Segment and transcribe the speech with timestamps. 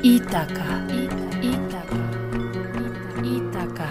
[0.00, 0.88] Itaka.
[1.44, 2.00] Itaka.
[3.20, 3.88] Itaka.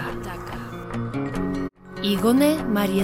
[2.02, 2.98] Igone Mari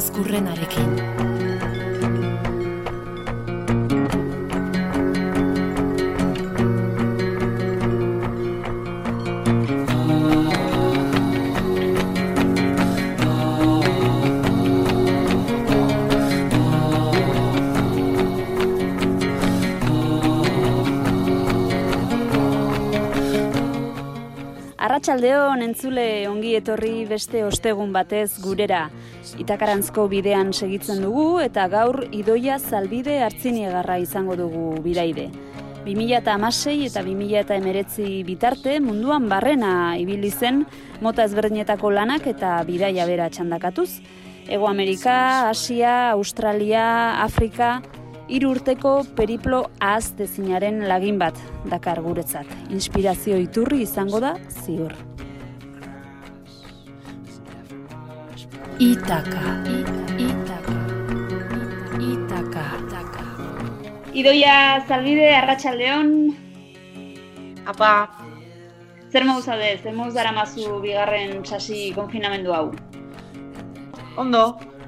[25.06, 28.88] Arratsaldeon entzule ongi etorri beste ostegun batez gurera.
[29.38, 35.28] Itakarantzko bidean segitzen dugu eta gaur idoia zalbide hartziniegarra izango dugu biraide.
[35.86, 40.64] 2006 eta 2008 bitarte munduan barrena ibili zen
[41.00, 44.00] mota ezberdinetako lanak eta bidaia bera txandakatuz.
[44.50, 47.76] Ego Amerika, Asia, Australia, Afrika,
[48.28, 51.38] hiru urteko periplo ahaz dezinaren lagin bat
[51.70, 52.46] dakar guretzat.
[52.70, 54.94] Inspirazio iturri izango da ziur.
[58.78, 59.44] Itaka.
[60.20, 60.76] Itaka.
[62.10, 62.66] Itaka.
[64.16, 64.56] Idoia
[64.88, 66.12] zalbide arratsaldeon
[67.66, 68.08] Apa,
[69.10, 72.68] zer modu zaude, zer modu dara mazu bigarren sasi konfinamendu hau.
[74.16, 74.44] ondo,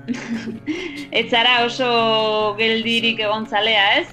[1.19, 4.09] Ez zara oso geldirik egon zalea, ez?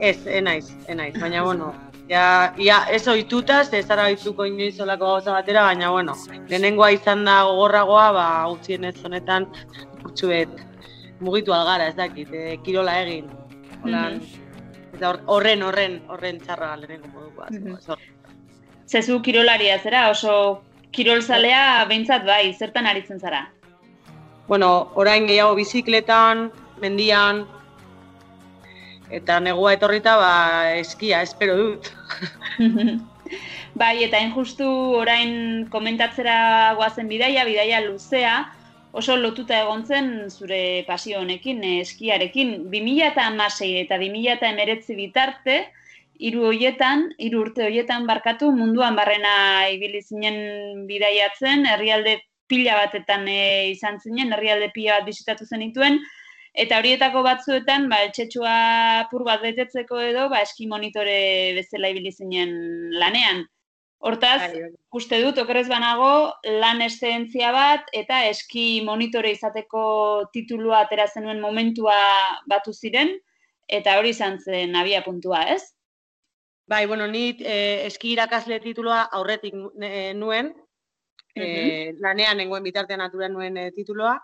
[0.00, 1.72] ez, enaiz, enaiz, baina bueno,
[2.08, 6.14] ja, ja, ez oituta, ez zara oituko inoiz olako gauza batera, baina bueno,
[6.48, 9.48] lehenengoa izan da gogorragoa, ba, utzien ez honetan,
[10.04, 10.52] utxuet,
[11.20, 13.30] mugitu algara, ez dakit, e, kirola egin,
[13.82, 14.20] holan,
[14.92, 17.48] eta hor- horren, horren, horren txarra lehenengo modukoa.
[17.50, 17.76] Mhm.
[17.76, 17.96] ez
[18.86, 23.48] Zezu kirolaria zera, oso kirolzalea behintzat bai, zertan aritzen zara.
[24.48, 27.44] Bueno, orain gehiago bizikletan, mendian,
[29.10, 30.34] eta negua etorrita, ba,
[30.78, 31.90] eskia, espero dut.
[33.80, 34.68] bai, eta hain justu
[35.00, 38.36] orain komentatzera goazen bidaia, bidaia luzea,
[38.96, 42.54] oso lotuta egon zen zure pasio honekin, eh, eskiarekin.
[42.70, 45.58] 2006 eta 2019 bitarte,
[46.18, 53.70] hiru hoietan, hiru urte hoietan barkatu munduan barrena ibili zinen bidaiatzen, herrialde pila batetan e,
[53.72, 55.98] izan zinen, herrialde pila bat bisitatu zenituen,
[56.56, 58.54] eta horietako batzuetan, ba, etxetxua
[59.10, 61.18] pur bat betetzeko edo, ba, eski monitore
[61.58, 62.56] bezala ibili zinen
[62.96, 63.44] lanean.
[64.06, 66.10] Hortaz, Bai, uste dut, okerrez banago,
[66.60, 69.84] lan eszedentzia bat, eta eski monitore izateko
[70.34, 71.96] titulua atera zenuen momentua
[72.48, 73.14] batu ziren,
[73.66, 75.62] eta hori izan zen abia puntua, ez?
[76.68, 80.30] Bai, bueno, ni eh, eski irakasle tituloa aurretik nu-
[81.36, 84.16] eh, lanean nengoen bitartean natura nuen eh, tituloa,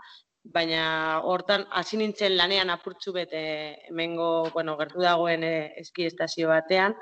[0.45, 3.43] baina hortan hasi nintzen lanean apurtxu bete
[3.89, 6.97] hemengo, bueno, gertu dagoen eh, eski estazio batean,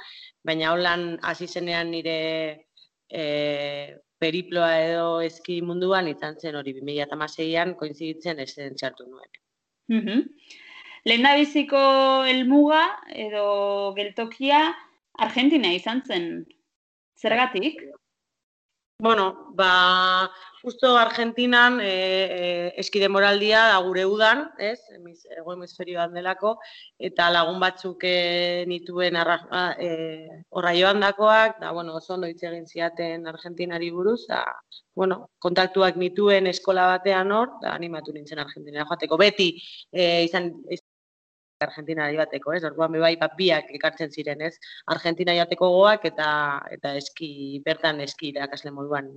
[0.44, 2.66] baina holan hasi zenean nire
[3.08, 9.30] eh, periploa edo eski munduan izan zen hori 2006an koinziditzen esen txartu nuen.
[9.88, 10.26] Mhm.
[11.08, 11.80] Lehendabiziko
[12.28, 14.60] helmuga edo geltokia
[15.18, 16.28] Argentina izan zen.
[17.16, 17.80] Zergatik?
[19.00, 20.30] Bueno, ba,
[20.62, 24.76] justo Argentinan e, e, eski demoraldia da gure udan, ez?
[24.92, 26.58] Hemis, ego hemisferioan delako,
[26.98, 29.38] eta lagun batzuk e, nituen arra,
[29.80, 34.42] e, horra joan dakoak, da, bueno, oso ondo hitz egin ziaten Argentinari buruz, da,
[34.94, 39.16] bueno, kontaktuak nituen eskola batean hor, da, animatu nintzen Argentinara joateko.
[39.16, 39.54] Beti
[39.92, 40.52] e, izan,
[41.64, 42.62] Argentinari bateko, ez?
[42.68, 44.54] Orduan bai bat biak ekartzen ziren, ez?
[44.94, 46.28] Argentina jateko goak eta
[46.76, 47.30] eta eski
[47.64, 49.10] bertan eski irakasle moduan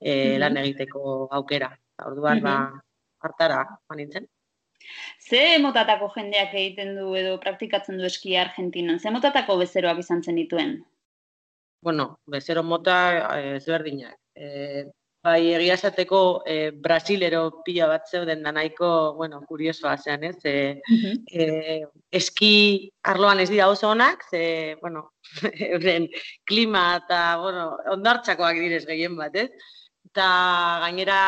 [0.00, 1.70] e, lan egiteko aukera.
[2.06, 2.56] Orduan ba
[3.24, 4.28] hartara joan nintzen.
[5.28, 9.00] Ze motatako jendeak egiten du edo praktikatzen du eskia Argentinan?
[9.00, 10.76] Ze motatako bezeroak izan zen dituen?
[11.82, 12.98] Bueno, bezero mota
[13.38, 14.16] eh, ezberdinak.
[14.34, 14.84] E,
[15.26, 18.88] bai egia esateko e, brasilero pila bat zeuden da nahiko,
[19.18, 20.36] bueno, kuriosoa zean, ez?
[20.46, 20.80] E,
[21.32, 21.46] e,
[22.20, 22.52] eski
[23.12, 25.10] arloan ez dira oso onak, ze, bueno,
[25.72, 26.08] euren
[26.46, 29.50] klima eta, bueno, ondartxakoak direz gehien bat, ez?
[30.06, 30.26] Eta
[30.86, 31.20] gainera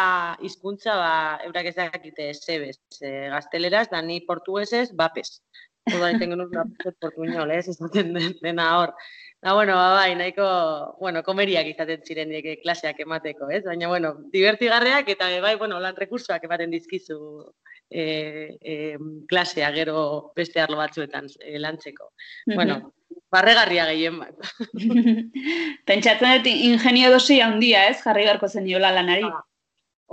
[0.47, 1.15] hizkuntza ba,
[1.45, 5.41] eurak ez dakite zebez, e, gazteleraz, da ni portuguesez, bapes.
[5.89, 7.79] Orduan iten genuen portuñol, ez?
[7.95, 8.95] Den- dena hor.
[9.41, 10.45] Da, bueno, ba, bai, nahiko,
[10.99, 13.63] bueno, komeriak izaten ziren eh, klaseak emateko, ez?
[13.65, 17.19] Baina, bueno, divertigarreak eta bai, bueno, lan rekursoak ematen dizkizu
[17.89, 18.97] e, e,
[19.29, 22.11] klasea gero beste arlo batzuetan e, lantzeko.
[22.51, 22.81] Bueno,
[23.31, 24.35] barregarria gehien bat.
[25.89, 28.03] Pentsatzen dut ingenio dosi handia, ez?
[28.03, 29.25] Jarri beharko zeniola lanari.
[29.31, 29.45] Ah.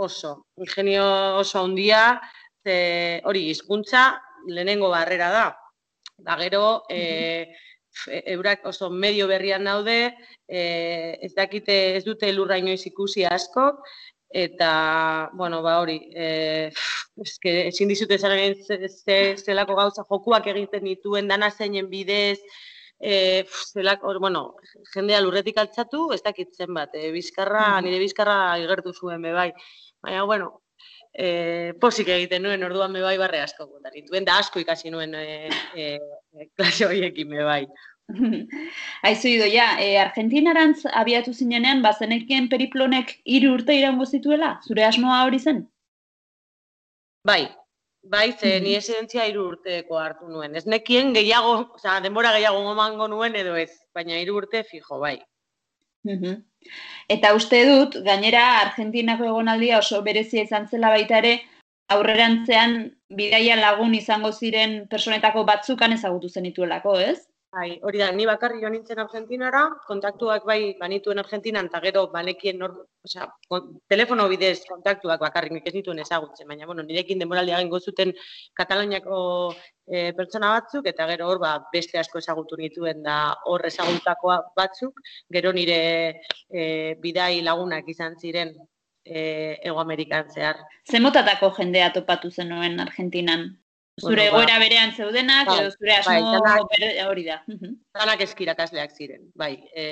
[0.06, 1.06] Oso, ingenio
[1.40, 2.22] oso handia,
[2.64, 4.10] ze hori hizkuntza
[4.48, 5.46] lehenengo barrera da.
[6.18, 7.56] Da gero, e,
[8.26, 10.16] eurak oso medio berrian daude,
[10.48, 13.82] e, ez dakite ez dute lurra inoiz ikusi askok,
[14.36, 16.72] eta, bueno, ba hori, e,
[17.24, 18.56] eske, ezin dizute zaren
[19.38, 22.40] zelako gauza jokuak egiten dituen dana zeinen bidez,
[23.00, 24.44] e, zelako, bueno,
[24.94, 29.52] jendea lurretik altzatu, ez dakit zenbat, e, bizkarra, nire bizkarra igertu zuen bebai.
[30.04, 30.52] Baina, bueno,
[31.16, 35.50] e, posik egiten nuen orduan me bai barre asko dituen da asko ikasi nuen e,
[35.76, 35.98] e,
[36.58, 37.66] klase horiekin me bai.
[39.08, 44.56] Aizu ido, ja, e, Argentinarantz abiatu zinenean, bazenekien periplonek hiru urte iraungo zituela?
[44.68, 45.64] Zure asmoa hori zen?
[47.26, 47.48] Bai,
[48.04, 48.64] bai, ze mm -hmm.
[48.64, 50.56] ni esidentzia hiru urteko hartu nuen.
[50.56, 55.18] Ez nekien gehiago, oza, denbora gehiago gomango nuen edo ez, baina hiru urte fijo, bai.
[57.16, 61.36] Eta uste dut, gainera Argentinako egonaldia oso berezia izan zela baita ere,
[61.94, 62.80] aurrerantzean
[63.14, 67.20] bidaia lagun izango ziren personetako batzukan ezagutu zenituelako, ez?
[67.56, 72.58] Bai, hori da, ni bakarri jo nintzen Argentinara, kontaktuak bai banituen Argentinan, eta gero banekien,
[72.60, 72.74] nor,
[73.08, 73.30] osea,
[73.88, 78.12] telefono bidez kontaktuak bakarrik nik ez nituen ezagutzen, baina, bueno, nirekin denboraldi egin zuten
[78.60, 79.22] Kataloniako
[79.88, 83.18] e, pertsona batzuk, eta gero hor, ba, beste asko ezagutu nituen da
[83.52, 85.02] hor ezagutakoa batzuk,
[85.32, 85.82] gero nire
[86.50, 88.54] e, bidai lagunak izan ziren
[89.06, 89.20] e,
[89.62, 90.62] Ego Amerikan zehar.
[90.90, 93.52] Zemotatako jendea topatu zenuen Argentinan?
[93.98, 97.38] Zure bueno, ba, egoera berean zeudenak, bai, edo zure bai, asmo bai, danak, hori da.
[97.96, 99.54] Danak eskirakasleak ziren, bai.
[99.72, 99.86] E,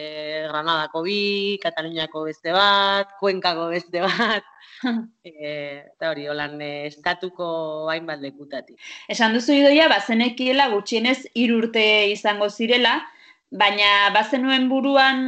[0.50, 1.16] Granadako bi,
[1.64, 4.44] Kataluniako beste bat, Kuenkako beste bat,
[5.24, 5.32] e,
[5.94, 7.48] eta hori, holan, e, estatuko
[7.94, 8.76] hainbat lekutatik.
[9.08, 12.98] Esan duzu idoia, bazenekiela gutxienez irurte izango zirela,
[13.56, 15.24] baina bazenuen buruan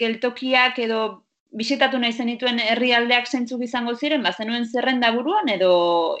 [0.00, 1.02] geltokiak edo
[1.50, 5.72] bisitatu nahi zenituen herrialdeak zeintzuk izango ziren, bazenuen zerrenda buruan edo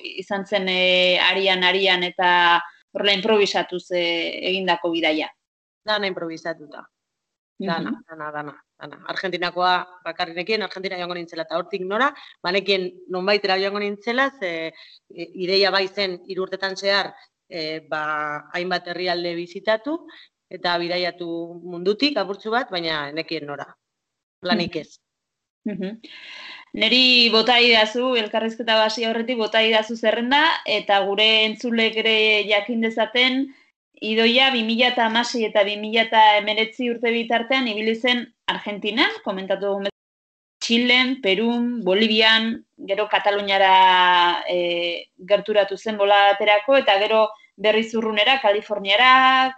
[0.02, 2.30] izan zen e, arian arian eta
[2.92, 4.00] horrela improvisatu ze
[4.50, 5.28] egindako bidaia?
[5.86, 6.82] Dana improvisatuta.
[7.60, 8.98] Dana, mm dana, dana, dana.
[9.12, 9.72] Argentinakoa
[10.04, 12.08] bakarrinekin, Argentina joango nintzela eta hortik nora,
[12.42, 17.12] banekien nonbaitera joango nintzela, ze e, ideia bai zen irurtetan zehar,
[17.48, 19.98] e, ba, hainbat herrialde bizitatu,
[20.50, 21.28] eta bidaiatu
[21.62, 23.68] mundutik, apurtzu bat, baina nekien nora.
[24.40, 24.88] Planik ez.
[26.80, 32.16] Neri bota idazu, elkarrizketa basi horretik bota idazu zerrenda, eta gure entzulek ere
[32.48, 33.40] jakin dezaten,
[34.00, 39.90] idoia 2000 eta amasi eta 2000 eta emeretzi urte bitartean ibili zen Argentinan, komentatu dugu
[40.60, 42.52] Txilen, Perun, Bolivian,
[42.88, 49.12] gero Kataluniara e, gerturatu zen bolaterako, eta gero berriz urrunera, Kaliforniara,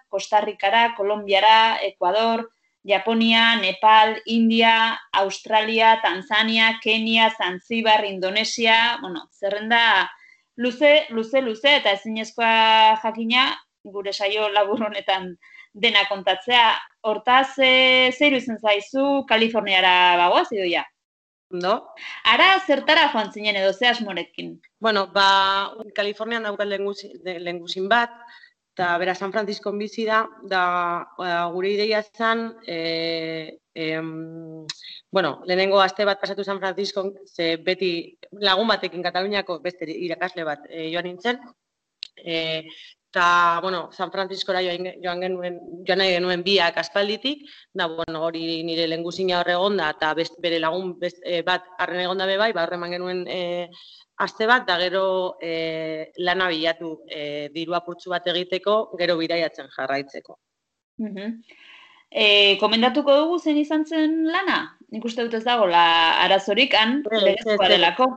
[0.09, 2.49] Kostarrikara, Kolombiara, Ekuador,
[2.85, 10.11] Japonia, Nepal, India, Australia, Tanzania, Kenia, Zanzibar, Indonesia, bueno, zerrenda
[10.57, 13.53] luze, luze, luze, eta ezinezkoa jakina,
[13.85, 15.37] gure saio labur honetan
[15.73, 16.73] dena kontatzea.
[17.03, 20.85] Hortaz, e, zeiru izen zaizu, Kaliforniara bagoaz, edo ja?
[21.53, 21.73] No?
[22.25, 24.55] Ara, zertara joan zinen edo, ze asmorekin?
[24.81, 28.15] Bueno, ba, Kalifornian daukat lenguzin bat,
[28.73, 30.63] eta bera San Francisco bizi da, da
[31.19, 34.01] ba, gure ideia zen, e, e,
[35.11, 40.65] bueno, lehenengo aste bat pasatu San Francisco, ze beti lagun batekin Kataluniako beste irakasle bat
[40.71, 41.41] e, joan nintzen,
[42.17, 42.65] e,
[43.13, 47.43] eta, bueno, San Franciscora joan, joan genuen, joan nahi genuen biak aspalditik,
[47.77, 52.27] da, bueno, hori nire lenguzina horre egonda, eta bere lagun best, e, bat arren egonda
[52.27, 53.69] bebai, ba, horreman genuen e,
[54.25, 55.05] aste bat, da gero
[55.43, 60.39] e, lana bilatu e, diru apurtzu bat egiteko, gero bidaiatzen jarraitzeko.
[61.05, 61.37] Mm
[62.13, 64.59] e, komendatuko dugu zen izan zen lana?
[64.93, 65.85] Nik uste dut ez dago, la
[66.27, 68.09] arazorik han, legezkoa delako.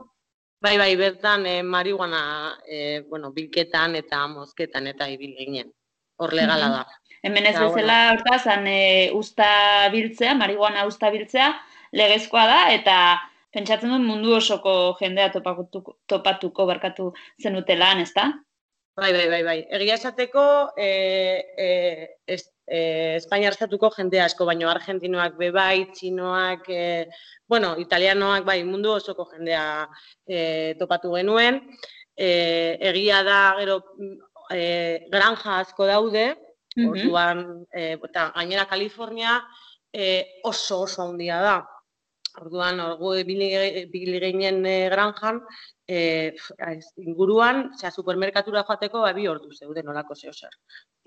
[0.60, 5.72] Bai, bai, bertan e, marihuana e, bueno, bilketan eta mozketan eta ibil ginen.
[6.16, 6.84] Hor legala da.
[7.22, 9.48] Hemen ez bezala hortaz, e, usta
[9.92, 11.50] biltzea, marihuana usta biltzea,
[11.92, 12.96] legezkoa da, eta
[13.52, 18.30] pentsatzen dut mundu osoko jendea topatuko, topatuko barkatu zenutelan, ezta?
[18.96, 19.58] Bai, bai, bai, bai.
[19.76, 20.46] Egia esateko,
[20.80, 20.88] e,
[21.58, 27.06] e, e, Espainia estatuko jende asko, baino argentinoak be bai, txinoak, e,
[27.48, 29.86] bueno, italianoak bai, mundu osoko jendea
[30.26, 31.60] e, topatu genuen.
[32.16, 32.28] E,
[32.90, 33.78] egia da, gero,
[34.50, 36.26] e, granja asko daude,
[36.76, 37.38] mm orduan,
[37.72, 39.38] e, eta gainera Kalifornia
[39.92, 41.56] e, oso oso handia da.
[42.36, 45.40] Orduan, orgu bili ginen e, granjan,
[45.88, 46.34] e,
[47.02, 50.54] inguruan, zera, supermerkatura joateko, ba, bi ordu zeude nolako zeo zer.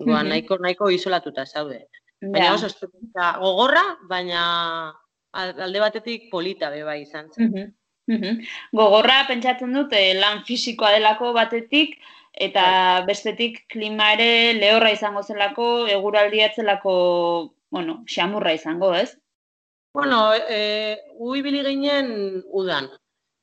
[0.00, 1.86] Orduan, mm nahiko, nahiko isolatuta zaude.
[2.20, 4.42] Baina oso espezita gogorra, baina
[5.32, 7.70] alde batetik polita be bai izan zen.
[8.76, 11.96] Gogorra pentsatzen dut, lan fisikoa delako batetik,
[12.34, 16.94] eta bestetik klima ere lehorra izango zelako, eguraldia etzelako,
[17.70, 19.16] bueno, xamurra izango, ez?
[19.94, 22.90] Bueno, e, ui ginen udan.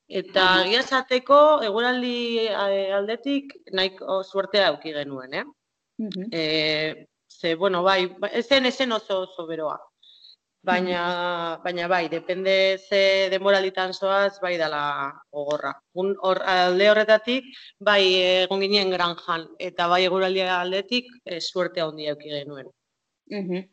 [0.07, 1.37] Eta egia esateko
[1.67, 5.45] eguraldi eh, aldetik nahiko suertea auki genuen, eh?
[5.99, 9.77] Uh ze, bueno, bai, ba, ezen ezen oso oso beroa.
[10.67, 15.73] Baina, baina bai, depende ze demoralitan zoaz, bai dala gogorra.
[15.93, 17.45] Un, or, alde horretatik,
[17.79, 18.01] bai
[18.43, 22.67] egon ginen granjan, eta bai eguraldi aldetik e, suertea handi auki genuen.
[23.31, 23.63] Uh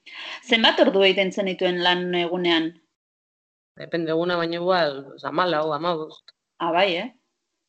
[0.42, 2.72] Zenbat ordu egiten zenituen lan egunean?
[3.76, 6.14] Depende eguna baina igual, zamala o amabuz.
[6.58, 7.08] Ah, bai, eh?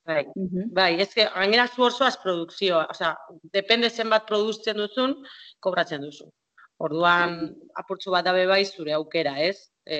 [0.05, 0.65] Bai, uh -huh.
[0.71, 3.15] bai, ez que, gainera zu osoaz produkzioa, oza,
[3.51, 5.15] depende zenbat produztzen duzun,
[5.59, 6.29] kobratzen duzu.
[6.77, 9.71] Orduan, apurtzu bat dabe bai zure aukera, ez?
[9.85, 9.97] E,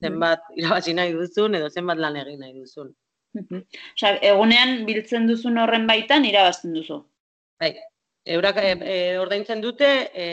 [0.00, 2.94] zenbat irabazi nahi duzun, edo zenbat lan egin nahi duzun.
[3.36, 3.60] Uh
[3.96, 7.02] Osa, egunean biltzen duzun horren baitan irabazten duzu?
[7.60, 7.74] Bai,
[8.24, 10.26] eurak e, e, ordaintzen dute, e,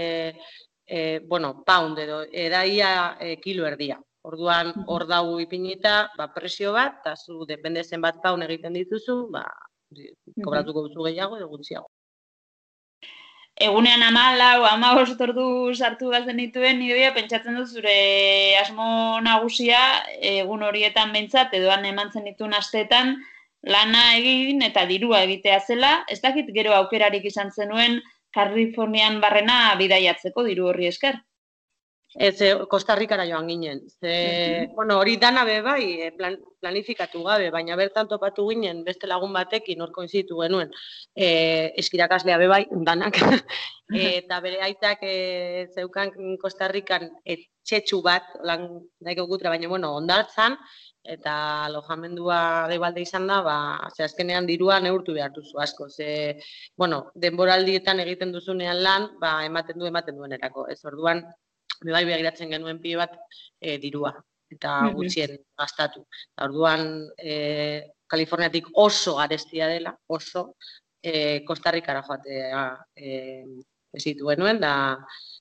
[0.87, 3.99] e, bueno, pound edo, edaia e, kilo erdia.
[4.23, 9.43] Orduan hor dago ipinita, ba, presio bat, eta zu depende zenbat paun egiten dituzu, ba,
[10.43, 11.89] kobratuko duzu gehiago edo gutxiago.
[13.63, 19.81] Egunean amala, o ama ordu sartu gazen dituen, nire pentsatzen dut zure asmo nagusia,
[20.31, 23.13] egun horietan behintzat, edoan emantzen dituen asteetan,
[23.75, 28.01] lana egin eta dirua egitea zela, ez dakit gero aukerarik izan zenuen,
[28.33, 31.19] Kalifornian barrena bidaiatzeko diru horri esker.
[32.15, 33.81] Ez, e, Kostarrikara joan ginen.
[33.89, 39.07] Ze, bueno, hori dana be bai, eh, plan, planifikatu gabe, baina bertan topatu ginen beste
[39.07, 40.71] lagun batekin orko inzitu genuen
[41.15, 43.17] e, eskirakaslea be bai, danak.
[43.93, 48.67] eta bere aitak e, zeukan Kostarrikan etxetxu bat, lan
[49.01, 50.57] daiko gutra, baina bueno, ondartzan,
[51.03, 53.55] eta alojamendua balde izan da, ba,
[53.95, 55.89] ze azkenean dirua neurtu behar duzu asko.
[55.89, 56.39] Ze,
[56.77, 60.67] bueno, denboraldietan egiten duzunean lan, ba, ematen du, ematen duen erako.
[60.71, 61.25] Ez orduan,
[61.91, 63.17] bai begiratzen genuen pie bat
[63.59, 64.13] e, dirua
[64.53, 66.05] eta gutxien gastatu.
[66.45, 70.55] orduan e, Kaliforniatik oso garestia dela, oso
[71.01, 73.09] e, Kostarrikara joatea e,
[73.93, 74.73] ezitu genuen da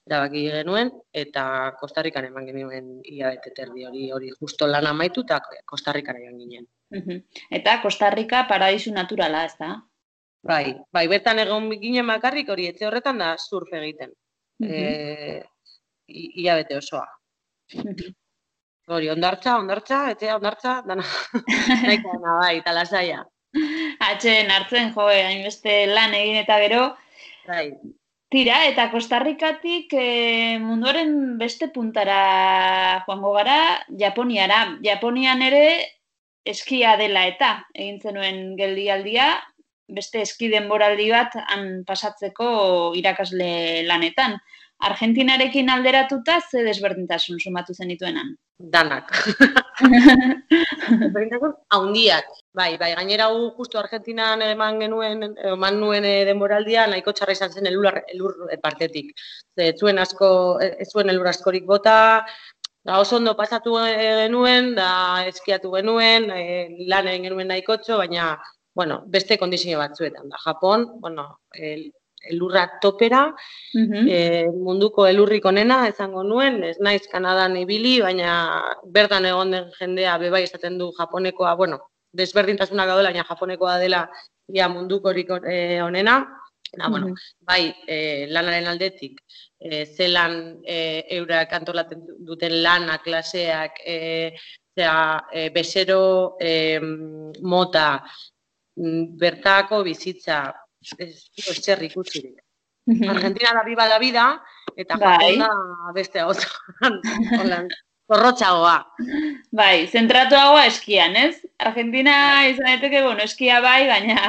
[0.07, 1.45] erabaki genuen eta
[1.79, 6.67] Kostarrikan eman genuen iabete terdi hori hori justo lan amaitu eta Kostarrikara joan ginen.
[7.49, 9.71] Eta Kostarrika paradisu naturala, ez da?
[10.43, 14.11] Bai, bai, bertan egon ginen bakarrik hori etxe horretan da surf egiten.
[14.63, 15.52] Uh ia
[16.13, 17.07] bete osoa.
[18.93, 21.05] Hori, ondartza, ondartza, etea ondartza, dana,
[21.85, 23.23] nahiko dana bai, talasaia.
[24.03, 26.81] Atxen, hartzen, jo, hainbeste lan egin eta gero.
[27.47, 27.69] Bai.
[28.33, 33.57] Tira, eta Kostarrikatik e, munduaren beste puntara joango gara,
[33.99, 34.79] Japoniara.
[34.83, 35.65] Japonian ere
[36.43, 39.27] eskia dela eta egin zenuen geldialdia,
[39.93, 42.49] beste eski denboraldi bat han pasatzeko
[42.97, 44.39] irakasle lanetan.
[44.83, 48.33] Argentinarekin alderatuta ze desberdintasun sumatu zenituenan?
[48.73, 49.11] Danak.
[51.01, 52.27] Desberdintasun haundiak.
[52.53, 55.23] Bai, bai, gainera gu justu Argentinan eman genuen,
[55.53, 59.13] eman nuen eh, denboraldia, nahiko txarra izan zen elur, elur partetik.
[59.79, 61.95] Zuen asko, ez zuen elur askorik bota,
[62.83, 68.33] da oso ondo pasatu genuen, da eskiatu genuen, e, lan egin genuen nahiko txo, baina,
[68.75, 70.39] bueno, beste kondizio batzuetan da.
[70.43, 71.91] Japon, bueno, el,
[72.31, 73.23] elurra topera,
[73.75, 78.35] e, munduko elurrik onena, ezango nuen, ez naiz Kanadan ibili, baina
[78.85, 81.79] bertan egon den jendea bebai esaten du japonekoa, bueno,
[82.13, 84.07] desberdintasuna gaudela, baina japonekoa dela
[84.53, 86.21] ia munduko e, onena,
[86.75, 89.19] Na, bueno, bai, e, lanaren aldetik,
[89.59, 94.33] e, zelan e, eurak antolaten duten lana, klaseak, e,
[94.73, 96.79] zera, e, besero e,
[97.41, 98.03] mota,
[98.75, 100.51] bertako bizitza,
[100.97, 101.13] ez
[101.47, 102.41] ez txerri ikutsirik.
[103.09, 104.25] Argentina da biba da vida,
[104.75, 105.37] eta bai.
[105.95, 106.33] Beste hau
[108.11, 108.75] zorrotxagoa.
[109.55, 111.37] Bai, zentratuagoa eskian, ez?
[111.63, 112.51] Argentina bai.
[112.51, 114.19] izan daiteke, bueno, eskia bai, baina...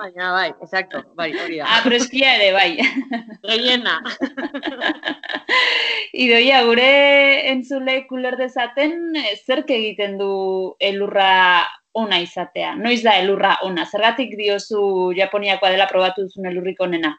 [0.00, 1.66] Baina, bai, exacto, bai, hori da.
[1.68, 2.78] Ah, pero eskia ere, bai.
[3.44, 3.98] Gehiena.
[6.24, 6.88] Idoia, gure
[7.50, 10.32] entzule kuler dezaten, eh, zerk egiten du
[10.80, 12.74] elurra ona izatea?
[12.76, 13.86] Noiz da elurra ona?
[13.86, 17.14] Zergatik diozu Japoniakoa dela probatu duzun elurrik onena?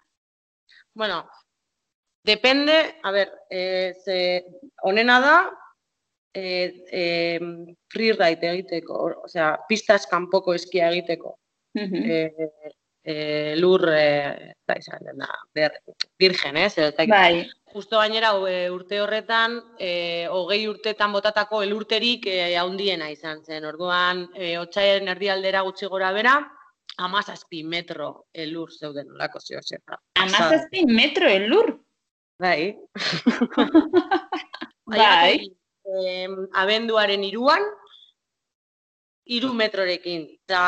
[0.94, 1.24] Bueno,
[2.24, 4.44] depende, a ver, eh, ze,
[4.84, 5.36] onena da,
[6.34, 7.40] eh, eh,
[7.92, 11.38] freeride egiteko, osea, pistas kanpoko eskia egiteko.
[11.75, 12.12] Uh -huh.
[12.12, 12.72] eh,
[13.03, 15.81] eh, lur, eh, da izan, da, ber,
[16.20, 16.70] virgen, eh?
[16.70, 17.50] Zer, bai.
[17.74, 23.65] Justo gainera e, urte horretan, e, hogei urtetan botatako elurterik e, haundiena izan zen.
[23.65, 26.36] Orduan, e, otxaien erdialdera gutxi gora bera,
[26.98, 29.98] amazazpi metro elur zeuden olako zeo zerra.
[30.20, 31.72] Amazazpi metro elur?
[32.41, 32.75] Bai.
[34.91, 35.39] Bai.
[36.03, 37.63] Em, abenduaren iruan,
[39.31, 40.27] iru metrorekin.
[40.43, 40.63] Eta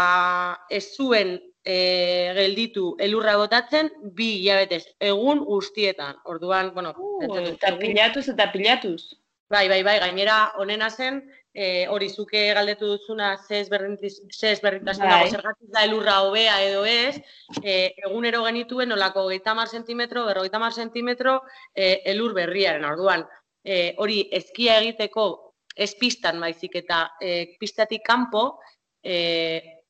[0.72, 6.20] ez zuen e, gelditu elurra botatzen, bi hilabetez, egun guztietan.
[6.26, 6.94] Orduan, bueno,
[7.24, 9.14] Uh, eta pilatuz eta pilatuz.
[9.50, 11.22] Bai, bai, bai, gainera honena zen,
[11.54, 15.12] e, hori zuke galdetu duzuna ze ezberdintasun Bai.
[15.12, 17.22] dago zergatik da elurra hobea edo ez,
[17.62, 21.42] e, egunero genituen olako 30 sentimetro, 50 sentimetro
[21.76, 23.28] e, elur berriaren orduan.
[23.64, 25.28] E, hori eskia egiteko
[25.76, 28.60] ez pistan baizik eta e, pistatik kanpo
[29.04, 29.84] e, e,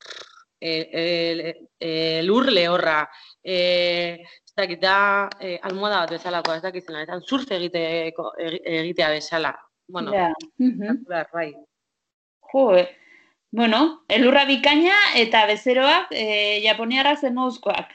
[0.72, 3.02] e, e, lur lehorra,
[3.44, 3.58] e,
[4.24, 9.10] ez dakit da e, almohada bat bezalakoa, ez dakit zela, eta surf egiteko, egi- egitea
[9.18, 9.54] bezala.
[9.88, 10.30] Bueno, Ja.
[10.58, 11.04] Mhm.
[11.34, 11.50] Bai.
[12.54, 12.88] Jo, eh.
[13.52, 17.92] Bueno, elurra bikaina eta bezeroak e, japoniarrak zen moduzkoak.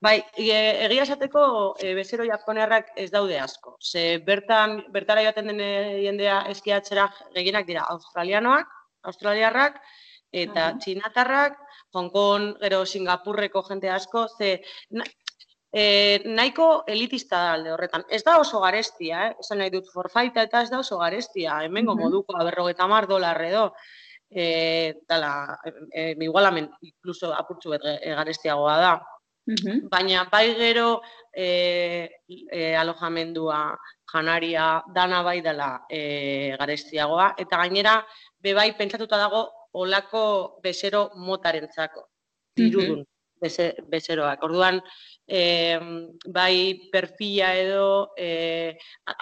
[0.00, 0.46] Bai, e,
[0.86, 1.42] egia esateko
[1.80, 3.76] e, bezero japonearrak ez daude asko.
[3.80, 5.68] Ze bertan, bertara joaten den e,
[6.04, 8.68] jendea eskiatzera gehienak dira australianoak,
[9.04, 9.78] australiarrak,
[10.34, 10.78] eta Aha.
[10.82, 11.58] txinatarrak,
[11.94, 14.56] Hong Kong, gero Singapurreko jente asko, ze
[14.90, 15.04] na,
[15.70, 18.04] e, nahiko elitista da alde horretan.
[18.10, 19.36] Ez da oso garestia, eh?
[19.40, 22.02] esan nahi dut forfaita eta ez da oso garestia, hemengo Mhm.
[22.02, 23.72] moduko berrogeta mar dolar edo,
[24.30, 28.94] e, dala, e, e, igualamen, incluso apurtzu bet e, garestiagoa da
[29.46, 29.88] Mhm.
[29.90, 32.10] baina bai gero e,
[32.50, 33.76] e, alojamendua,
[34.12, 38.04] janaria, dana bai dela e, garestiagoa, eta gainera
[38.40, 40.24] be bai pentsatuta dago olako
[40.62, 42.06] bezero motarentzako,
[42.56, 43.04] dirudun
[43.44, 44.42] beze, bezeroak.
[44.46, 44.80] Orduan,
[45.26, 45.78] e,
[46.26, 48.76] bai perfila edo e,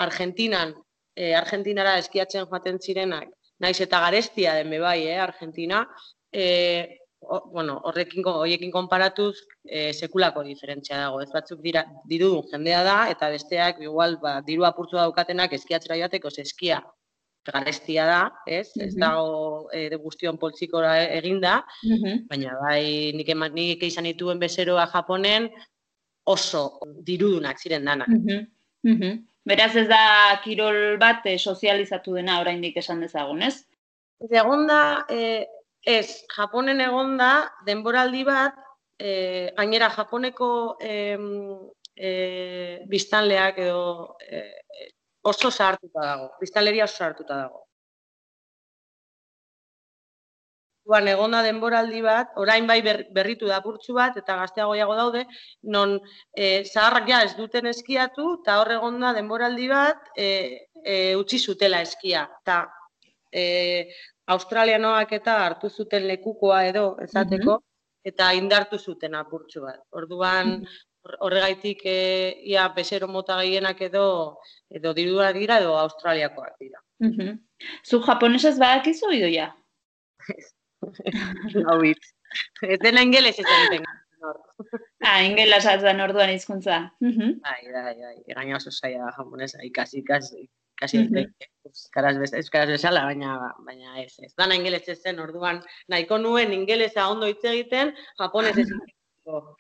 [0.07, 0.75] Argentinan,
[1.17, 3.31] e, Argentinara eskiatzen joaten zirenak,
[3.63, 5.87] naiz eta garestia den bai, eh, Argentina,
[6.33, 11.21] e, o, bueno, horrekin, horiekin konparatuz, e, sekulako diferentzia dago.
[11.23, 16.35] Ez batzuk dira dirudun jendea da, eta besteak, igual, ba, diru apurtzu daukatenak eskiatzera joateko,
[16.43, 16.81] eskia
[17.45, 18.71] garestia da, ez?
[18.77, 19.01] Ez Mhm.
[19.01, 22.27] dago e, de guztion poltsikora eginda, Mhm.
[22.29, 25.51] baina bai nik, ema, nik izan dituen bezeroa Japonen
[26.25, 28.09] oso dirudunak ziren danak.
[28.09, 28.47] Mhm.
[28.85, 29.27] Mhm.
[29.45, 33.65] Beraz ez da kirol bat eh, sozializatu dena oraindik esan dezagun, ez?
[34.31, 35.47] Egonda, eh,
[35.85, 38.55] ez, Japonen egonda denboraldi bat,
[38.99, 41.59] eh, gainera Japoneko em,
[41.97, 44.55] eh, biztanleak edo eh,
[45.23, 47.61] oso zahartuta dago, biztanleria oso zahartuta dago.
[50.83, 55.21] Duan, egonda denboraldi bat, orain bai ber- berritu da apurtxu bat, eta gazteagoiago daude,
[55.63, 55.95] non
[56.35, 60.27] e, zaharrak ja ez duten eskiatu, eta hor egonda denboraldi bat e,
[60.83, 62.25] e, utzi zutela eskia.
[62.43, 62.65] Eta
[63.31, 63.45] e,
[64.35, 67.61] australianoak eta hartu zuten lekukoa edo, esateko,
[68.03, 69.85] eta indartu zuten apurtxu bat.
[69.95, 70.81] Orduan, hor-
[71.21, 71.97] horregaitik e,
[72.47, 74.39] ia bezero mota gehienak edo
[74.71, 76.79] edo dirudunak dira edo australiakoak dira.
[77.03, 77.39] Mhm.
[77.85, 79.49] Zu japonesez badakizu idoia?
[81.67, 82.15] Hau hitz.
[82.63, 83.85] Ez dena ingeles ez egiten.
[85.03, 86.77] Ah, ingelesa zen orduan hizkuntza.
[87.03, 87.41] Mhm.
[87.43, 88.13] Bai, bai, bai.
[88.37, 90.45] Gaina oso zaila japonesa ikasi, ikasi,
[90.79, 91.15] ikasi Mhm.
[91.17, 91.49] daiteke.
[91.67, 93.33] euskaraz, bez, euskaraz bezala, baina,
[93.67, 94.31] baina ez, ez.
[94.39, 98.69] Dana ingeles ez zen, orduan, nahiko nuen ingelesa ondo hitz egiten, japonez ez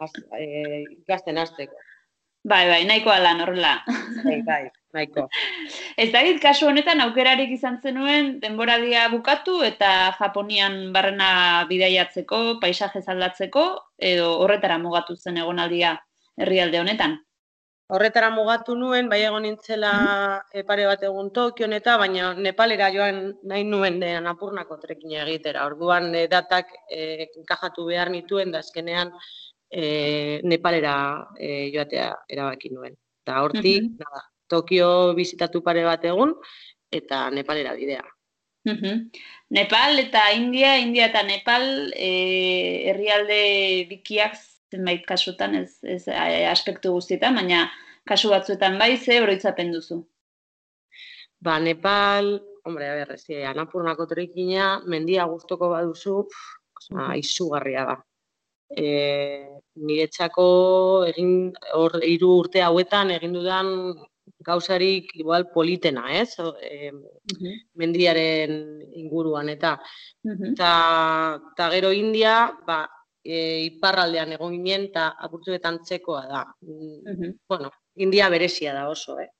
[0.00, 1.74] az- eh, ikasten hasteko.
[2.46, 3.82] Bai, bai, nahikoa lan horrela.
[4.22, 5.24] Bai, bai, nahiko.
[5.98, 13.64] Ez dakit kasu honetan aukerarik izan zenuen denboradia bukatu eta Japonian barrena bidaiatzeko, paisaje aldatzeko
[13.98, 15.96] edo horretara mugatu zen egonaldia
[16.38, 17.18] herrialde honetan.
[17.88, 19.90] Horretara mugatu nuen, bai egon nintzela
[20.52, 25.66] eh, pare bat egun Tokion eta, baina Nepalera joan nahi nuen de Napurnako trekina egitera.
[25.66, 29.12] Orduan eh, datak eh, enkajatu behar nituen, da azkenean
[29.70, 32.96] eh, Nepalera eh, joatea erabaki nuen.
[33.24, 33.96] Eta hortik, Mhm.
[33.98, 36.34] nada, Tokio bizitatu pare bat egun,
[36.90, 38.04] eta Nepalera bidea.
[38.64, 39.10] Mhm.
[39.50, 44.34] Nepal eta India, India eta Nepal e, herrialde bikiak
[44.70, 47.70] zenbait kasutan, ez, ez e, aspektu guztietan, baina
[48.06, 50.00] kasu batzuetan bai ze oroitzapen duzu.
[51.40, 57.96] Ba, Nepal, hombre, a ber, ez, eh, Anapurnako trekina, mendia gustoko baduzu, pff, izugarria da.
[58.70, 59.46] E,
[59.78, 63.68] niretzako egin hor hiru urte hauetan egin dudan
[64.46, 66.34] gauzarik igual politena, ez?
[66.62, 66.90] E,
[67.78, 68.56] mendiaren
[68.98, 69.76] inguruan eta
[70.24, 70.52] Mhm.
[70.52, 70.70] eta
[71.52, 72.88] eta gero India, ba,
[73.24, 76.44] e, iparraldean egon ginen eta apurtzuetan txekoa da.
[76.62, 77.38] Mm, Mhm.
[77.48, 79.30] Bueno, India berezia da oso, eh?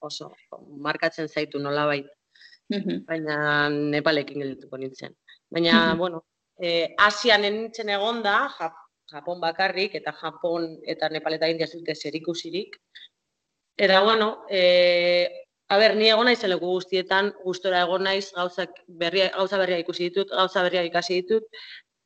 [0.00, 0.32] Oso,
[0.78, 2.06] markatzen zaitu nolabait
[3.06, 5.14] baina Nepalekin geldituko nintzen.
[5.50, 6.24] Baina, bueno,
[6.60, 8.76] e, Asian nintzen egonda, Jap
[9.10, 12.76] Japon bakarrik, eta Japon eta Nepal eta India zute zerikusirik.
[13.76, 15.26] Eta, bueno, e,
[15.68, 20.10] a ber, ni egon naiz leku guztietan, gustora egon naiz, gauzak berria, gauza berria ikusi
[20.10, 21.46] ditut, gauza berria ikasi ditut,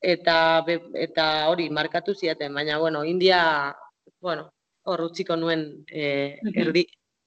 [0.00, 0.36] eta
[0.66, 3.74] be, eta hori markatu ziaten, baina, bueno, India,
[4.20, 4.50] bueno,
[4.84, 6.86] hor utziko nuen e, erdi,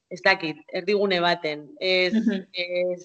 [0.09, 1.65] ez dakit, erdigune baten.
[1.79, 2.13] Ez,
[2.53, 3.01] ez,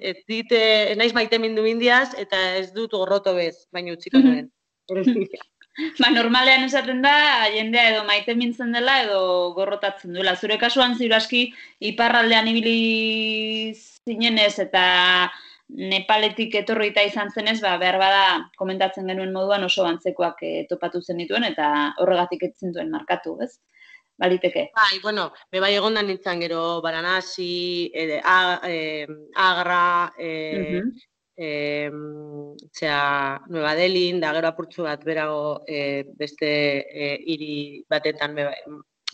[0.00, 4.50] ez dit, ez naiz maite mindu indiaz, eta ez dut gorroto bez, baina utziko nuen.
[6.00, 7.14] ba, normalean esaten da,
[7.54, 9.22] jendea edo maite mintzen dela, edo
[9.56, 10.36] gorrotatzen duela.
[10.36, 11.46] Zure kasuan ziuraski,
[11.92, 13.72] iparraldean ibili
[14.04, 14.84] zinenez, eta
[15.72, 18.24] Nepaletik etorrita izan zenez, ba, behar bada
[18.60, 21.68] komentatzen genuen moduan oso antzekoak e, topatu zen dituen, eta
[22.02, 23.54] horregatik ez zintuen markatu, ez?
[24.18, 24.70] Baliteke.
[24.74, 28.20] Bai, bueno, be bai egondan nintzen gero Baranasi, e,
[29.34, 30.80] Agra, e,
[31.34, 32.54] uh
[33.48, 36.46] Nueva Delhi, da gero apurtzu bat berago e, beste
[36.86, 38.48] e, hiri batetan be,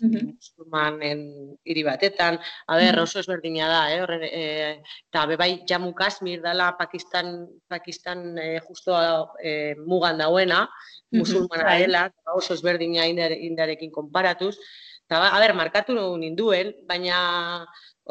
[0.01, 6.41] musulmanen hiri batetan, a ber, oso ezberdina da, eh, horre, eh, eta bebai Jammu Kashmir
[6.41, 8.95] dela Pakistan, Pakistan eh, justo
[9.43, 10.67] eh, mugan dauena,
[11.11, 11.81] musulmana bai.
[11.83, 14.55] dela, oso ezberdina indarekin konparatuz,
[15.09, 17.19] Eta, a ber, markatu ninduen, baina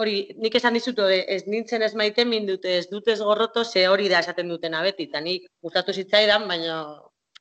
[0.03, 4.09] hori, nik esan dizutu, ez nintzen ez maite mindute, ez dut ez gorroto, ze hori
[4.11, 6.81] da esaten duten abeti, eta nik gustatu zitzaidan, baina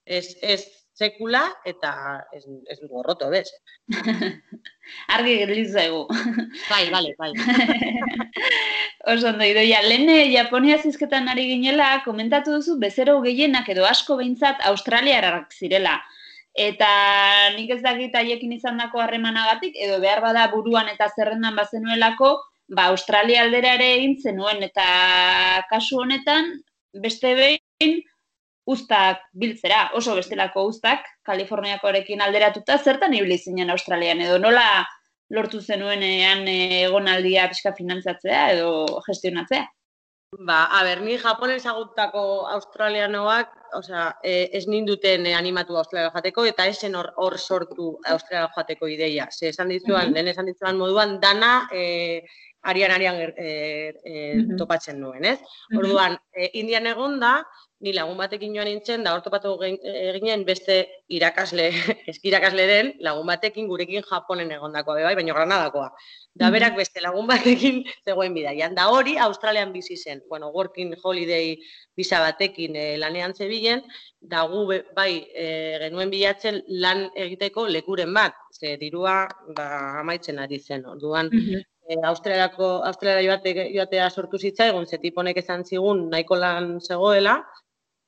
[0.06, 0.60] ez, ez
[0.98, 1.92] sekula eta
[2.38, 3.50] ez, ez dut gorroto, bez?
[5.18, 6.04] Argi gelitza egu.
[6.70, 7.32] Bai, bale, bai.
[9.16, 14.62] Oso ondo, idoia, lehen Japonia zizketan ari ginela, komentatu duzu, bezero gehienak edo asko behintzat
[14.70, 15.98] Australiarak zirela
[16.58, 16.90] eta
[17.56, 22.32] nik ez dakit haiekin izandako harremanagatik edo behar bada buruan eta zerrendan bazenuelako,
[22.74, 24.88] ba Australia aldera ere egin zenuen eta
[25.70, 26.50] kasu honetan
[26.98, 28.02] beste behin
[28.68, 34.84] ustak biltzera, oso bestelako ustak Kaliforniakoarekin alderatuta zertan ibili zinen Australian edo nola
[35.30, 39.64] lortu zenuenean egonaldia pixka finantzatzea edo gestionatzea?
[40.36, 46.44] Ba, a ber, ni Japonen zagutako australianoak, osea, e, ez ninduten e, animatu Australia jateko,
[46.50, 49.30] eta esen hor, hor sortu Australia joateko ideia.
[49.32, 51.86] Ze esan dizuan, mm esan dizuan moduan, dana e,
[52.68, 53.48] arian arian er, e,
[54.04, 55.40] e, topatzen nuen, ez?
[55.72, 57.38] Orduan, e, indian egon da,
[57.80, 60.78] ni lagun batekin joan nintzen, da hortopatu eginen beste
[61.14, 61.68] irakasle,
[62.12, 65.92] eski irakasle den, lagun batekin gurekin Japonen egondakoa bai, baina granadakoa.
[66.38, 68.74] Da berak beste lagun batekin zegoen bidaian.
[68.78, 71.54] Da hori, Australian bizi zen, bueno, working holiday
[71.98, 73.86] bisa batekin e, lanean zebilen,
[74.22, 74.66] da gu
[74.98, 75.48] bai e,
[75.86, 79.70] genuen bilatzen lan egiteko lekuren bat, ze dirua ba,
[80.02, 83.38] amaitzen ari zen, orduan, e, Australiako, Australia
[83.70, 87.38] joatea sortu zitzaigun, ze tiponek esan zigun nahiko lan zegoela,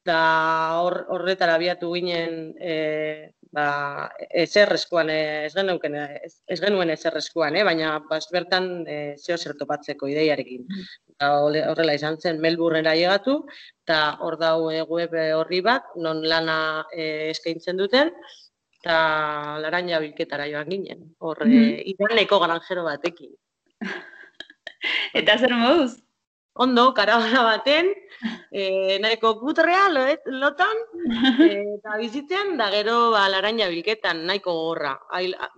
[0.09, 4.09] eta hor, horretara abiatu ginen e, ba,
[4.41, 5.95] ezerrezkoan, ez, genuken,
[6.25, 7.63] ez, ez genuen ezerrezkoan, eh?
[7.67, 10.65] baina bas, bertan e, zeo zertopatzeko ideiarekin.
[11.13, 13.43] Eta horrela izan zen Melbournera llegatu,
[13.85, 18.09] eta hor dau e, web horri bat, non lana e, eskaintzen duten,
[18.81, 18.97] eta
[19.61, 21.05] laranja bilketara joan ginen.
[21.19, 21.71] Hor, mm -hmm.
[21.77, 23.33] e, idaneko garanjero batekin.
[25.19, 25.99] Eta zer moduz?
[26.59, 27.93] ondo, karabana baten,
[28.51, 30.83] e, nahiko putrea lotan,
[31.77, 34.95] eta bizitzen, da gero ba, laranja bilketan, nahiko gorra.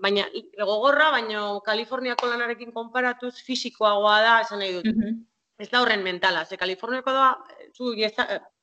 [0.01, 0.27] baina,
[0.59, 5.03] gogorra, baina Kaliforniako lanarekin konparatuz, fisikoagoa da, esan nahi dut.
[5.61, 7.27] Ez da horren mentala, ze Kaliforniako da,
[7.75, 7.93] zu,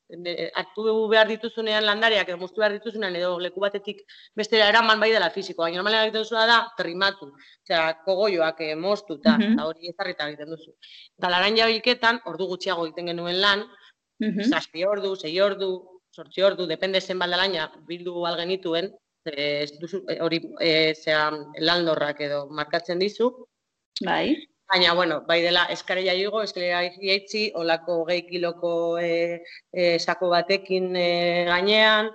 [0.08, 4.00] hartu behar dituzunean landareak edo moztu behar dituzunean edo leku batetik
[4.34, 7.28] bestera eraman bai dela fisiko, baina normalera egiten duzu da trimatu,
[7.64, 10.72] osea, kogoioak eh, moztu eta mm hori ezarrita egiten duzu.
[11.18, 13.66] Eta laranja bilketan, ordu gutxiago egiten genuen lan,
[14.20, 14.50] mm -hmm.
[14.50, 15.70] zazpi ordu, zei ordu,
[16.10, 18.90] sortzi ordu, depende zen baldalaina bildu algenituen,
[19.24, 20.94] ez duzu, eh, hori e,
[21.60, 23.30] landorrak edo markatzen dizu.
[24.04, 24.36] Bai.
[24.68, 29.40] Baina, bueno, bai dela eskareia igo, eskareia iaitzi, olako gehi kiloko e,
[29.72, 32.10] e, sako batekin e, gainean,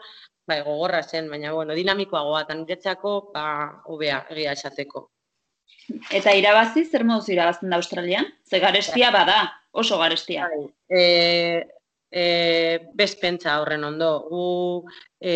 [0.48, 3.48] bai, gogorra zen, baina, bueno, dinamikoagoa, eta niretzako, ba,
[3.90, 5.08] obea, egia esateko.
[6.14, 8.30] Eta irabazi, zer moduz irabazten da Australian?
[8.46, 9.24] Ze garestia bai.
[9.24, 9.40] bada,
[9.72, 10.48] oso garestia.
[10.54, 11.64] Bai, e,
[12.14, 14.12] e, bezpentsa horren ondo.
[14.30, 14.46] Gu
[15.20, 15.34] e,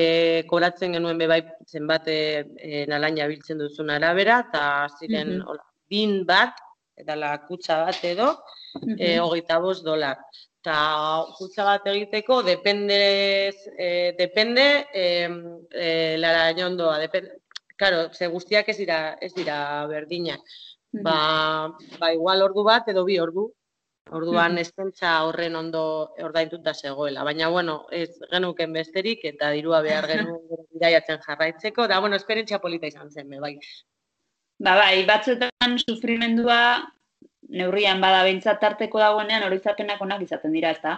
[0.50, 2.20] koratzen genuen bebai zenbat e,
[2.58, 4.64] e, nalaina biltzen duzun arabera, eta
[5.00, 5.64] ziren, mm -hmm.
[5.90, 6.54] bin bat,
[6.98, 8.30] eta la kutsa bat edo,
[8.82, 9.20] mm -hmm.
[9.26, 10.18] hogeita bost dolar.
[10.62, 10.78] Eta
[11.38, 13.00] kutsa bat egiteko, depende,
[13.78, 15.30] eh, depende eh,
[15.72, 17.42] eh, lara jondoa, depende,
[17.78, 20.42] Claro, ze guztiak ez dira, ez dira berdinak.
[21.06, 23.52] Ba, ba igual ordu bat edo bi ordu.
[24.16, 25.82] Orduan ez pentsa horren ondo
[26.24, 32.16] ordaintuta zegoela, baina bueno, ez genuken besterik eta dirua behar genuen bidaiatzen jarraitzeko, da bueno,
[32.16, 33.58] esperientzia polita izan zen, be, bai.
[34.60, 36.60] Ba, bai, batzuetan sufrimendua
[37.50, 40.98] neurrian bada behintzat tarteko dagoenean oroitzapenak onak izaten dira, ezta?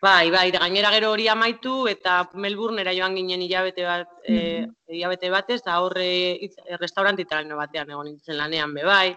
[0.00, 5.60] Bai, bai, gainera gero hori amaitu eta Melbournera joan ginen hilabete bat, eh, hilabete batez,
[5.66, 6.40] da horre
[6.80, 9.10] restaurantitaren batean egon nintzen lanean be bai.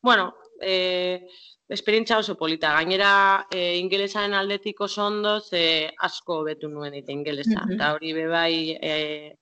[0.00, 0.28] Bueno,
[0.60, 1.26] eh,
[1.68, 2.72] esperientzia oso polita.
[2.72, 7.64] Gainera, eh, ingelesaren aldetik oso ondo, ze asko betu nuen eta ingelesa.
[7.64, 7.72] Mhm.
[7.74, 9.34] Eta hori be bai eh,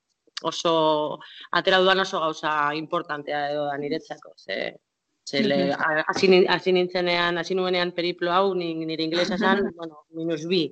[0.43, 1.19] oso,
[1.53, 4.33] atera dudan oso gauza importantea edo da niretzako.
[4.37, 4.75] Ze,
[5.27, 5.73] ze le,
[6.07, 10.71] hasi nin- hasi nintzenean, hasi nuenean periplo hau, ni, nire ingelesa zen, bueno, minus bi.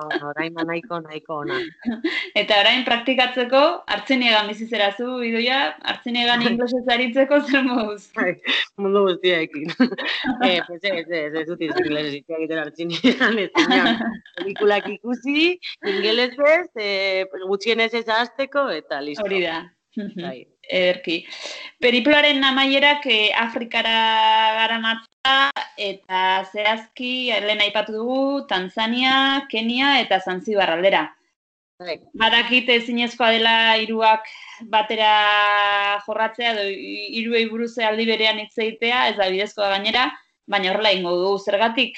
[0.00, 1.58] Orain ba nahiko, nahiko ona.
[2.40, 3.62] Eta orain praktikatzeko,
[3.94, 5.58] hartzinegan bizizerazu, idoia,
[5.92, 8.08] hartzinegan inglesez aritzeko zer moduz.
[8.80, 9.74] Mundu guztiaekin.
[10.46, 13.50] eh, pues ez, ez, ez dut ingelesez hitz egiten hartzinean, ez.
[14.38, 15.50] Pelikulak ikusi,
[15.94, 19.26] ingelesez, eh, gutxienez ez ahazteko, eta listo.
[19.28, 19.60] Hori da.
[19.96, 20.46] Bai.
[20.70, 21.24] Ederki.
[21.82, 23.94] Periploaren amaierak eh, Afrikara
[24.60, 31.08] garamatza eta zehazki lehen aipatu dugu Tanzania, Kenia eta Zanzibar aldera.
[31.80, 31.96] Bai.
[32.14, 34.26] Badakit ezinezkoa dela hiruak
[34.70, 35.10] batera
[36.06, 40.10] jorratzea edo hiruei buruz aldi berean hitz egitea, ez da bidezkoa gainera,
[40.50, 41.96] baina horrela ingo dugu zergatik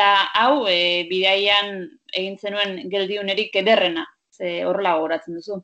[0.00, 4.04] da hau e, bidaian egin zenuen geldiunerik ederrena.
[4.34, 5.60] Ze horrela gogoratzen duzu.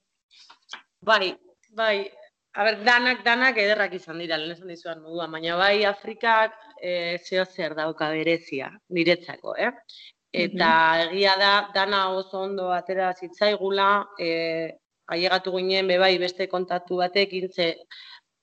[1.06, 1.34] Bai,
[1.76, 2.10] bai,
[2.56, 7.18] a ber, danak, danak ederrak izan dira, lehen esan dizuan moduan, baina bai Afrikak e,
[7.18, 9.72] zeo zer dauka berezia, niretzako, eh?
[10.36, 10.70] Eta
[11.06, 14.30] egia da, dana oso ondo atera zitzaigula, e,
[15.12, 17.68] ailegatu ginen, be bai, beste kontatu batekin, ze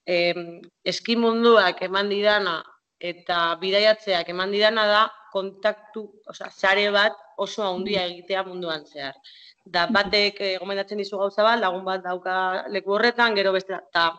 [0.05, 0.61] em,
[0.93, 2.61] eskimunduak eman didana
[2.99, 9.15] eta bidaiatzeak eman didana da kontaktu, osea, sare bat oso handia egitea munduan zehar.
[9.63, 12.36] Da batek eh, gomendatzen dizu gauza bat, lagun bat dauka
[12.69, 14.10] leku horretan, gero beste eta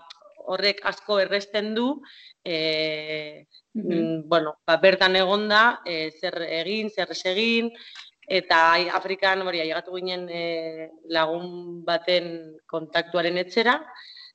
[0.46, 1.88] horrek asko erresten du
[2.44, 7.70] eh, mm, bueno, ba, bertan egonda, e, zer egin, zer egin,
[8.28, 8.58] eta
[8.96, 13.78] Afrikan hori ailegatu ginen e, lagun baten kontaktuaren etxera,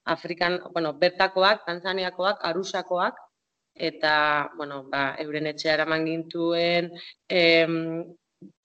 [0.09, 3.17] Afrikan, bueno, bertakoak, Tanzaniakoak, Arusakoak,
[3.75, 6.89] eta, bueno, ba, euren etxea eraman gintuen,
[7.29, 7.75] em,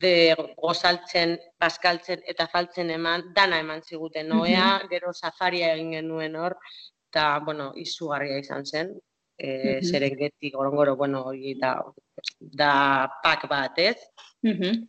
[0.00, 4.28] de gozaltzen, paskaltzen eta faltzen eman, dana eman ziguten.
[4.28, 6.56] Noea, gero safaria egin genuen hor,
[7.10, 8.94] eta, bueno, izugarria izan zen,
[9.38, 9.84] e, Mhm.
[9.84, 11.82] Serengeti, gorongoro, bueno, hori da,
[12.38, 13.96] da pak bat, ez?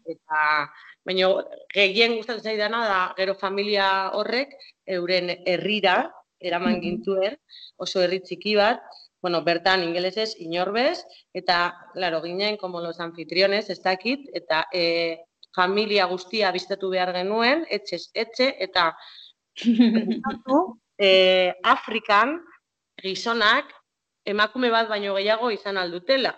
[0.05, 0.69] Eta,
[1.05, 1.29] baina,
[1.73, 4.53] gehien gustatzen zaidana da, gero familia horrek,
[4.85, 7.37] euren herrira, eraman gintuen,
[7.77, 8.81] oso herri txiki bat,
[9.25, 16.05] bueno, bertan ingelesez, inorbez, eta, claro, ginen, como los anfitriones, ez dakit, eta e, familia
[16.05, 18.91] guztia biztatu behar genuen, etxez, etxe, eta
[21.07, 21.09] e,
[21.63, 22.35] Afrikan,
[23.01, 23.73] gizonak,
[24.29, 26.35] emakume bat baino gehiago izan aldutela.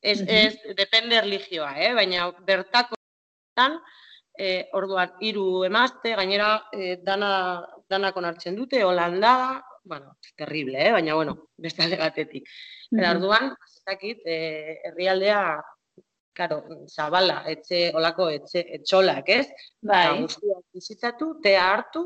[0.00, 1.92] Ez, ez, depende erligioa, eh?
[1.92, 2.96] baina bertako
[4.38, 7.60] e, orduan hiru emazte, gainera e, dana,
[7.92, 10.92] danak onartzen dute, Holanda, bueno, terrible, eh?
[10.92, 12.48] baina bueno, beste alde batetik.
[12.90, 15.42] Eta orduan, ez dakit, e, herrialdea,
[16.32, 19.46] karo, zabala, etxe, olako etxe, etxolak, ez?
[19.82, 20.22] Bai.
[20.22, 22.04] guztiak bizitatu, tea hartu,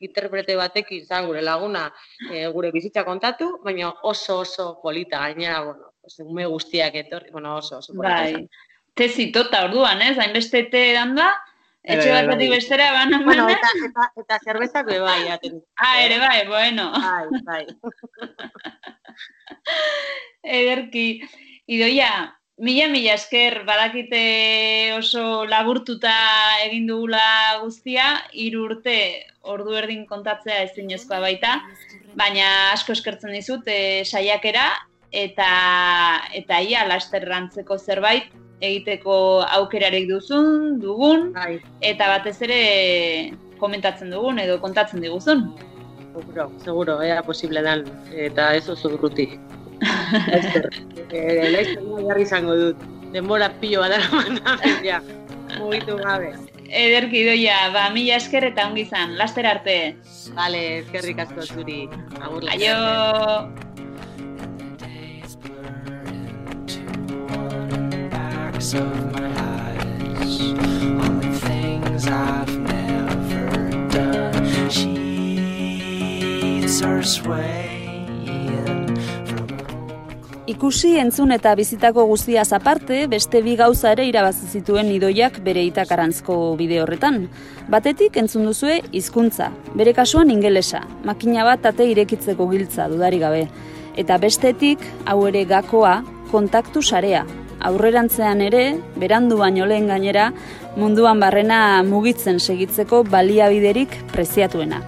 [0.00, 1.86] interprete batekin izan gure laguna
[2.30, 5.92] e, gure bizitza kontatu, baina oso oso polita gainera, bueno,
[6.26, 8.22] ume guztiak etorri, bueno, oso oso polita.
[8.24, 8.46] Bai.
[8.94, 10.18] Te zitota orduan, ez?
[10.20, 11.30] Hainbeste te danda,
[11.82, 12.56] etxe batetik bai.
[12.56, 15.62] bestera banan Bueno, eta, eta, eta zerbezak be bai, aten.
[15.76, 16.92] Ah, ere bai, bueno.
[16.92, 17.66] Bai, bai.
[20.60, 21.22] Ederki.
[21.66, 26.14] Idoia, mila mila esker badakite oso laburtuta
[26.66, 27.22] egin dugula
[27.62, 28.96] guztia, hiru urte
[29.42, 31.60] ordu erdin kontatzea ezinezkoa baita,
[32.18, 34.70] baina asko eskertzen dizut e, saiakera
[35.12, 35.48] eta
[36.32, 39.14] eta ia lasterrantzeko zerbait egiteko
[39.58, 42.60] aukerarik duzun, dugun Bai, eta batez ere
[43.62, 45.50] komentatzen dugun edo kontatzen diguzun.
[46.12, 49.28] seguro, seguro, ea posible dan, eta ez oso urruti.
[50.32, 50.68] Laizter,
[51.10, 52.88] eh, laizter jarri izango dut.
[53.12, 55.02] Denbora pilo bat dara ja,
[55.58, 56.32] mugitu gabe.
[56.72, 59.76] Ederki idoia, ba, mila esker eta ongi izan, laster arte.
[60.38, 61.82] Vale, eskerrik asko zuri.
[62.22, 62.48] Agur.
[62.54, 63.61] Aio!
[68.62, 70.54] Of my eyes
[71.02, 73.50] on things I've never
[73.90, 74.70] done.
[74.70, 76.02] Sheets
[76.82, 78.94] are swaying
[79.26, 79.48] from.
[80.46, 86.54] Ikusi, entzun eta bizitako guztiaz aparte, beste bi gauza ere irabazi zituen idoiak bere itakarantzko
[86.54, 87.26] bide horretan.
[87.66, 93.48] Batetik entzun duzue hizkuntza, bere kasuan ingelesa, makina bat ate irekitzeko giltza dudari gabe.
[93.98, 97.26] Eta bestetik, hau ere gakoa, kontaktu sarea.
[97.68, 100.30] Aurrerantzean ere, berandu baino lehen gainera,
[100.76, 104.82] munduan barrena mugitzen segitzeko baliabiderik preziatuena.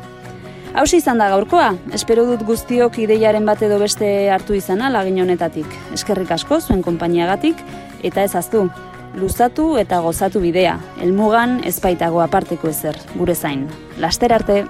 [0.75, 5.69] Hau izan da gaurkoa, espero dut guztiok ideiaren bat edo beste hartu izana lagin honetatik.
[5.95, 7.63] Eskerrik asko zuen konpainiagatik
[8.03, 8.67] eta ez aztu.
[9.15, 13.69] Luzatu eta gozatu bidea, helmugan ezpaitago aparteko ezer, gure zain.
[14.03, 14.65] Laster arte!